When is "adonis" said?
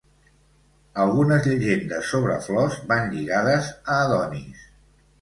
4.11-4.69